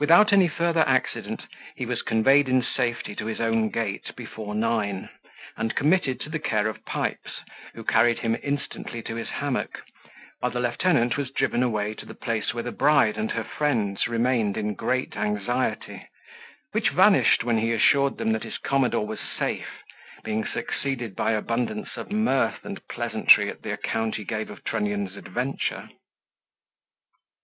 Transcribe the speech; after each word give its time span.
Without 0.00 0.32
any 0.32 0.48
further 0.48 0.80
accident, 0.80 1.44
he 1.76 1.86
was 1.86 2.02
conveyed 2.02 2.48
in 2.48 2.60
safety 2.60 3.14
to 3.14 3.26
his 3.26 3.40
own 3.40 3.68
gate 3.70 4.10
before 4.16 4.52
nine, 4.52 5.08
and 5.56 5.76
committed 5.76 6.18
to 6.18 6.28
the 6.28 6.40
care 6.40 6.66
of 6.66 6.84
Pipes, 6.84 7.38
who 7.72 7.84
carried 7.84 8.18
him 8.18 8.36
instantly 8.42 9.00
to 9.02 9.14
his 9.14 9.28
hammock, 9.28 9.80
while 10.40 10.50
the 10.50 10.58
lieutenant 10.58 11.16
was 11.16 11.30
driven 11.30 11.62
away 11.62 11.94
to 11.94 12.04
the 12.04 12.16
place 12.16 12.52
where 12.52 12.64
the 12.64 12.72
bride 12.72 13.16
and 13.16 13.30
her 13.30 13.44
friends 13.44 14.08
remained 14.08 14.56
in 14.56 14.74
great 14.74 15.16
anxiety, 15.16 16.04
which 16.72 16.88
vanished 16.90 17.44
when 17.44 17.58
he 17.58 17.72
assured 17.72 18.16
them 18.18 18.32
that 18.32 18.42
his 18.42 18.58
commodore 18.58 19.06
was 19.06 19.20
safe, 19.38 19.84
being 20.24 20.44
succeeded 20.44 21.14
by 21.14 21.30
abundance 21.30 21.96
of 21.96 22.10
mirth 22.10 22.64
and 22.64 22.80
pleasantry 22.88 23.48
at 23.48 23.62
the 23.62 23.70
account 23.72 24.16
he 24.16 24.24
gave 24.24 24.50
of 24.50 24.64
Trunnion's 24.64 25.14
adventure. 25.16 25.90